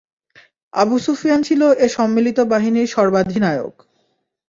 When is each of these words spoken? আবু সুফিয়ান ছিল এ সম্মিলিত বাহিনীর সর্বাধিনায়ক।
আবু 0.73 0.95
সুফিয়ান 0.99 1.39
ছিল 1.43 1.61
এ 1.77 1.87
সম্মিলিত 1.89 2.37
বাহিনীর 2.51 2.87
সর্বাধিনায়ক। 2.87 3.75